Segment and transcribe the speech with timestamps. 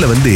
[0.00, 0.34] பென்சில்ல வந்து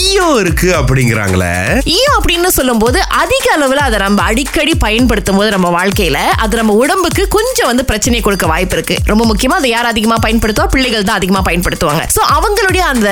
[0.00, 1.52] ஈயோ இருக்கு அப்படிங்கிறாங்களே.
[1.94, 7.22] ஈயம் அப்படின்னு சொல்லும்போது அதிக அளவுல அதை நம்ம அடிக்கடி பயன்படுத்தும் போது நம்ம வாழ்க்கையில அது நம்ம உடம்புக்கு
[7.36, 8.96] கொஞ்சம் வந்து பிரச்சனை கொடுக்க வாய்ப்பு இருக்கு.
[9.10, 10.66] ரொம்ப முக்கியமா அதை யார் அதிகமா பயன்படுத்துவா?
[10.74, 12.04] பிள்ளைகள் தான் அதிகமா பயன்படுத்துவாங்க.
[12.16, 13.08] சோ அவங்களுடைய அந்த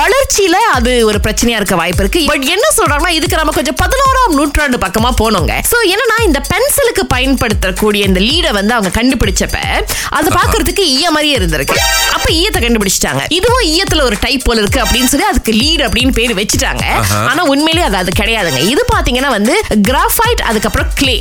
[0.00, 2.22] வளர்ச்சியில அது ஒரு பிரச்சனையா இருக்க வாய்ப்பு இருக்கு.
[2.32, 5.54] பட் என்ன சொல்றாங்கன்னா இதுக்கு நம்ம கொஞ்சம் பதினோராம் நூற்றாண்டு பக்கமா போனோங்க.
[5.72, 9.58] சோ என்னன்னா இந்த பென்சிலுக்கு பயன்படுத்தக்கூடிய இந்த லீடை வந்து அவங்க கண்டுபிடிச்சப்ப
[10.18, 11.78] அது பாக்குறதுக்கு ஈய மாதிரியே இருந்திருக்கு.
[12.16, 13.22] அப்ப ஈயத்தை கண்டுபிடிச்சிட்டாங்க.
[13.38, 16.84] இதுவும் ஈயத்துல ஒரு டைப் போல இருக்கு அப்படின்னு சொல்லி அதுக்கு லீட் அப்படின்னு பேர் வச்சுட்டாங்க.
[17.30, 18.60] ஆனா உண்மையிலேயே அது அது கிடையாதுங்க.
[18.72, 19.54] இது பாத்தீங்கன்னா வந்து
[19.88, 21.16] கிராஃபைட் அதுக்கப்புறம் கிளே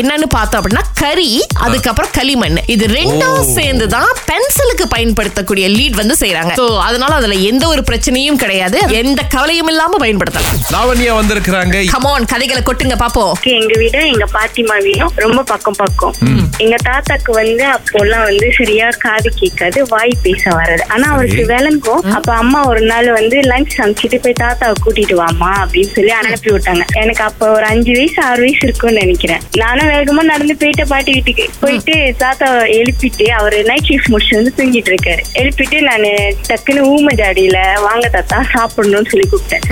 [0.00, 1.30] என்னன்னு பார்த்தோம் அப்படின்னா கரி
[1.66, 2.58] அதுக்கப்புறம் களிமண்.
[2.74, 3.40] இது ரெண்டும்.
[3.58, 8.78] சேர்ந்து தான் பென்சிலுக்கு பயன்படுத்தக்கூடிய லீட் வந்து செய்யறாங்க சோ அதனால அதுல எந்த ஒரு பிரச்சனையும் கிடையாது.
[9.02, 10.58] எந்த கவலையும் இல்லாம பயன்படுத்தலாம்.
[10.74, 11.84] லாவண்யா வந்திருக்கிறாங்க.
[11.94, 13.34] கமான் கதைகளை கொட்டுங்க பாப்போம்.
[13.58, 16.14] எங்க வீடு எங்க பாட்டிமா வீடும் ரொம்ப பக்கம் பக்கம்.
[16.64, 20.82] எங்க தாத்தாக்கு வந்து அப்போல்லாம் வந்து சரியா காது கேட்காது வாய் பேச வராது.
[20.94, 25.92] ஆனா அவருக்கு விளங்கும் அப்ப அம்மா ஒரு நாள் வந்து லஞ்ச் சமைச்சிட்டு போய் தாத்தாவை கூட்டிட்டு வாமா அப்படின்னு
[25.96, 26.84] சொல்லி அனுப்பி விட்டாங்க.
[27.02, 29.42] எனக்கு அப்ப ஒரு அஞ்சு வயசு ஆறு வயசு இருக்கும்னு நினைக்கிறேன்.
[29.62, 34.92] நானும் வேகமா நடந்து போயிட்டு பாட்டி வீட்டுக்கு போயிட்டு தாத்தாவை எழுப்பிட்டு அவர் நைட் ஷிஃப்ட் முடிச்சு வந்து தூங்கிட்டு
[34.94, 35.24] இருக்காரு.
[35.42, 36.06] எழுப்பிட்டு நான்
[36.50, 39.66] டக்குன்னு ஊம ஜாடியில வாங்க தாத்தா சாப்பிடணும்னு சொல்லி கூப்பிட்டேன்.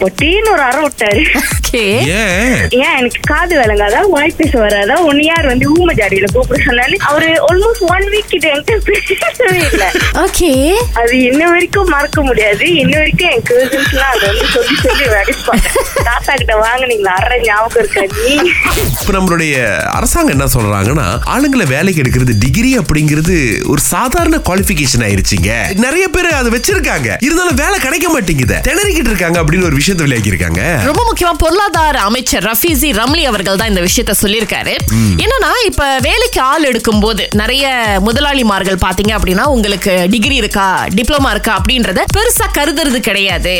[0.00, 1.24] பொட்டின்னு ஒரு அறை விட்டாரு.
[1.72, 4.00] ஏன் எனக்கு காது விளங்காதா?
[4.08, 4.94] வாய் பேச வராதா?
[5.02, 9.86] ஒன்னு யார் வந்து ஊம ஜாடியில கூப்பிட சொன்னாரு அவரு ஆல்மோஸ்ட் ஒன் வீக் கிட்ட என்கிட்ட பேசவே இல்லை.
[10.12, 10.50] ஓகே.
[10.94, 12.74] அது இன்ன வரைக்கும் மறக்க முடியாது.
[12.74, 15.66] இன்ன வரைக்கும் என் கசின்ஸ் எல்லாம் அதை வந்து சொல்லி சொல்லி அடிப்பாங்க
[16.04, 17.14] தாத்தா கிட்ட வாங்குனீங்களா?
[17.24, 18.34] அரை ஞாபகம் இருக்கா நீ?
[19.00, 23.36] இப்ப நம்மளுடைய அரசாங்கம் என்ன சொல்றாங்கன்னா ஆளுங்களை வேலைக்கு எடுக்கிறது டிகிரி அப்படிங்கிறது
[23.68, 25.50] ஒரு சாதாரண குவாலிபிகேஷன் ஆயிருச்சுங்க.
[25.74, 27.16] நிறைய பேர் அதை வச்சிருக்காங்க.
[27.20, 28.58] இருந்தாலும் வேலை கிடைக்க மாட்டேங்குது.
[28.68, 33.68] திணறிக்கிட்டு இருக்காங்க அப்படின்னு ஒரு விஷயத்தை விளையாக்கி இருக்காங்க ரொம்ப முக்கியமா பொருளாதார அமைச்சர் ரஃபீசி ரம்லி அவர்கள் தான்
[33.72, 34.72] இந்த விஷயத்த சொல்லியிருக்காரு.
[35.24, 37.64] என்னன்னா இப்ப வேலைக்கு ஆள் எடுக்கும் போது நிறைய
[38.06, 40.64] முதலாளிமார்கள் பாத்தீங்க அப்படின்னா உங்களுக்கு டிகிரி இருக்கா
[40.98, 43.52] டிப்ளமா இருக்கா அப்படின்றத பெருசா கருதுறது கிடையாது.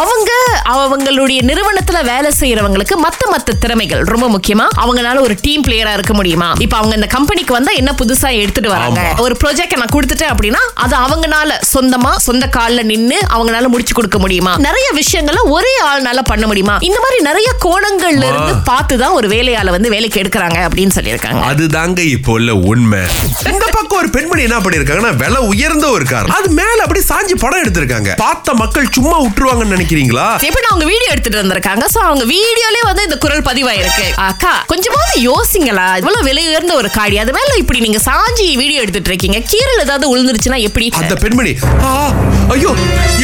[0.00, 0.30] அவங்க
[0.74, 6.48] அவங்களுடைய நிறுவனத்துல வேலை செய்யறவங்களுக்கு மத்த மத்த திறமைகள் ரொம்ப முக்கியமா அவங்களால ஒரு டீம் பிளேயரா இருக்க முடியுமா?
[6.66, 9.02] இப்ப அவங்க இந்த கம்பெனிக்கு வந்தா என்ன புதுசா எடுத்துட்டு வராங்க.
[9.26, 14.54] ஒரு ப்ராஜெக்ட் நான் கொடுத்துட்டேன் அப்படின்னா அது அவங்கனால சொந்தமா சொந்த கால்ல நின்னு அவங்கனால முடிச்சு கொடுக்க முடியுமா?
[14.68, 16.78] நிறைய விஷயங்களை ஒரே ஆள்னால பண்ண முடியுமா?
[16.90, 21.42] இந்த மாதிரி நிறைய கோணங்கள்ல இருந்து பார்த்து தான் ஒரு வேலையாள வந்து வேலைக்கு எடுக்கிறாங்க அப்படின்னு சொல்லியிருக்காங்க.
[21.50, 23.02] அதுதாங்க இப்போ உள்ள உண்மை.
[23.52, 27.62] இந்த பக்கம் ஒரு பெண்மணி என்ன பண்ணிருக்காங்கன்னா விலை உயர்ந்த ஒரு கார் அது மேல அப்படியே சாஞ்சி படம்
[27.64, 28.10] எடுத்திருக்காங்க.
[28.24, 30.26] பார்த்த மக்கள் சும்மா விட்டுருவாங்கன்னு நினைக்கிறீங்களா?
[30.50, 31.84] எப்படி அவங்க வீடியோ எடுத்துட்டு வந்திருக்காங்க.
[31.94, 34.06] சோ அவங்க வீடியோலயே வந்து இந்த குரல் பதிவாயிருக்கு.
[34.30, 35.88] அக்கா கொஞ்சமாவது யோசிங்களா?
[36.02, 37.18] இவ்வளவு விலை உயர்ந்த ஒரு காடி.
[37.24, 39.40] அது மேல இப்படி நீங்க சாஞ்சி வீடியோ எடுத்துட்டு இருக்கீங்க.
[39.52, 40.88] கீரல் ஏதாவது விழுந்துருச்சுன்னா எப்படி?
[41.02, 41.54] அந்த பெண்மணி
[42.54, 42.70] ஐயோ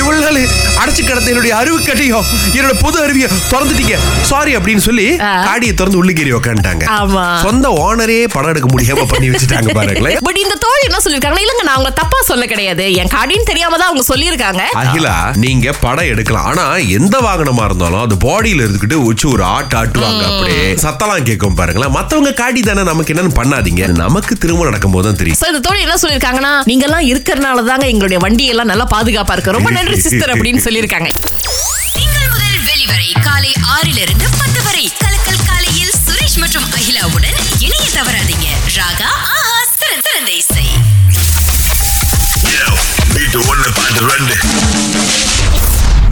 [0.00, 0.40] இவ்வளவு நாள்
[0.80, 2.26] அடைச்சு கிடந்த என்னுடைய அறிவு கட்டியும்
[2.56, 3.96] என்னோட பொது அறிவிய திறந்துட்டீங்க.
[4.24, 5.04] சாரி அப்படின்னு சொல்லி.
[5.46, 6.84] காடியை திறந்து உள்ளுக்கேறி உக்காந்துட்டாங்க.
[7.00, 7.24] ஆமா.
[7.42, 10.18] சொந்த ஓனரே படம் எடுக்க முடியாம பண்ணி வச்சுட்டாங்க பாருங்களேன்.
[10.26, 12.94] பட் இந்த தோழி என்ன சொல்லிருக்காங்க இல்லங்க நான் அவங்க தப்பா சொல்ல கிடையாது.
[12.94, 14.62] என் காடின்னு தெரியாம தான் அவங்க சொல்லியிருக்காங்க.
[14.74, 16.44] அகிலா நீங்க படம் எடுக்கலாம்.
[16.44, 16.64] ஆனா
[16.98, 20.74] எந்த வாகனமா இருந்தாலும் அது பாடியில இருந்துகிட்டு வச்சு ஒரு ஆட்டு ஆட்டுவாங்க அப்படியே.
[20.84, 21.90] சத்தலாம் கேட்கும் பாருங்களேன்.
[21.90, 23.86] மத்தவங்க காடி தானே நமக்கு என்னன்னு பண்ணாதீங்க.
[23.86, 25.40] நமக்கு திரும்ப நடக்கும் போது தான் தெரியும்.
[25.48, 29.52] இந்த தோழி என்ன சொல்லிருக்காங்கன்னா நீங்க எல்லாம் இருக்கறனால தாங்க எங்களுடைய வண்டி எல்லாம் நல்லா பாதுகாப்பா இருக்கு.
[29.52, 31.10] ரொம்ப நன்றி சிஸ்டர் அப்படின்னு சொல்லியிருக்காங்க.
[33.06, 34.84] வெளிவரை காலை ஆறிலிருந்து பத்து வரை.
[35.02, 38.46] கலக்கல் காலையில் சுரேஷ் மற்றும் அகிலாவுடன் இணைய தவறாதீங்க.
[38.76, 40.64] ராகா ஆஹா சிறந்த இசை.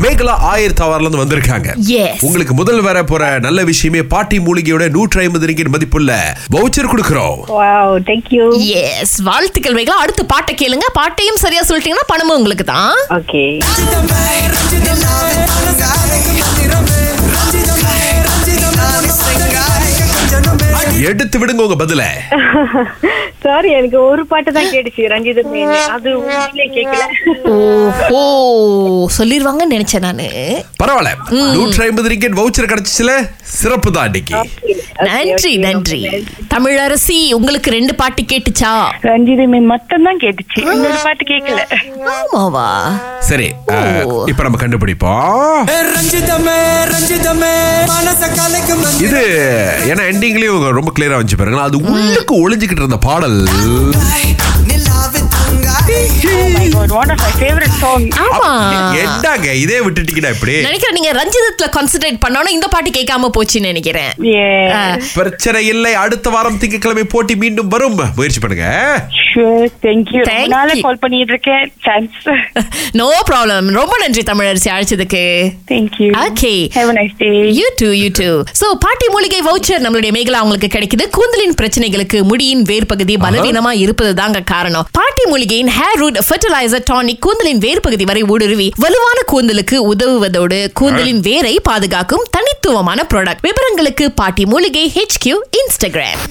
[0.04, 1.68] மேகலா ஆயிரத்தி ஆறுல இருந்து வந்திருக்காங்க.
[1.94, 2.16] Yes.
[2.26, 6.12] உங்களுக்கு முதல் வர போற நல்ல விஷயமே பாட்டி மூலிகையோட நூற்றி ஐம்பது ரிங்கிட் மதிப்புள்ள
[6.54, 7.38] வவுச்சர் கொடுக்கிறோம்.
[7.60, 8.46] வாவ் தேங்க் யூ
[8.82, 10.88] எஸ் வாழ்த்துக்கள் வைக்கலாம் அடுத்து பாட்டை கேளுங்க.
[11.00, 12.94] பாட்டையும் சரியா சொல்லிட்டீங்கன்னா பணமும் உங்களுக்கு தான்.
[21.08, 22.02] எடுத்து விடுங்க உங்க பதில.
[23.44, 25.40] சாரி எனக்கு ஒரு பாட்டு தான் கேட்டுச்சு ரஞ்சித
[25.94, 27.02] அது உண்மையிலே கேட்கல
[28.18, 28.20] ஓ
[29.16, 30.26] சொல்லிருவாங்கன்னு நினைச்சேன் நானு.
[30.82, 31.10] பரவாயில்ல.
[31.56, 33.14] நூற்றி ஐம்பது ரிங்கிட் வவுச்சர் கிடைச்சிச்சுல?
[33.58, 34.14] சிறப்பு தான்
[35.08, 36.00] நன்றி நன்றி.
[36.54, 38.72] தமிழரசி உங்களுக்கு ரெண்டு பாட்டு கேட்டுச்சா?
[39.10, 40.60] ரஞ்சித மேன் மட்டும் தான் கேட்டுச்சு.
[40.74, 41.60] இன்னொரு பாட்டு கேட்கல
[42.14, 42.66] ஆமாவா?
[43.28, 43.48] சரி
[44.32, 45.60] இப்ப நம்ம கண்டுபிடிப்போம்.
[49.06, 49.22] இது
[49.90, 51.62] ஏன்னா எண்டிங்லயும் ரொம்ப கிளியரா வந்துச்சு பாருங்க.
[51.68, 53.38] அது உள்ளுக்கு ஒளிஞ்சுக்கிட்டு இருந்த பாடல்.
[59.02, 60.54] என்னங்க இதே விட்டுட்டீங்கன்னா இப்படி.
[60.66, 64.12] நினைக்கிறேன் நீங்க ரஞ்சிதத்துல கான்சென்ட்ரேட் பண்ணோம் இந்த பாட்டு கேட்காம போச்சுன்னு நினைக்கிறேன்.
[65.18, 65.92] பிரச்சனை இல்லை.
[66.04, 68.00] அடுத்த வாரம் திங்கட்கிழமை போட்டி மீண்டும் வரும்.
[68.16, 68.68] முயற்சி பண்ணுங்க.
[69.34, 70.82] ஷூர் தேங்க்யூ Thank ரொம்ப நாளா you.
[70.82, 71.64] கால் பண்ணிட்டு இருக்கேன்
[72.94, 75.22] நோ ப்ராப்ளம் ரொம்ப நன்றி Tamilarasi அழைச்சதுக்கு
[75.70, 76.56] thank you Okay.
[76.76, 78.28] Have a nice day you too you too
[78.60, 81.04] so பாட்டி மூலிகை வவுச்சர் நம்மளுடைய மேகலா அவங்களுக்கு கிடைக்குது.
[81.16, 84.86] கூந்தலின் பிரச்சனைகளுக்கு முடியின் வேர் பகுதி பலவீனமா இருப்பது தாங்க காரணம்.
[84.92, 91.22] பாட்டி மூலிகையின் ஹேர் ரூட் ஃபெர்டிலைசர் டானிக் கூந்தலின் வேர் பகுதி வரை ஊடுருவி வலுவான கூந்தலுக்கு உதவுவதோடு கூந்தலின்
[91.22, 96.22] வேரை பாதுகாக்கும் தனித்துவமான ப்ராடக்ட் விவரங்களுக்கு பாட்டி மூலிகை ஹெச் கியூ இன்ஸ்டாகிராம்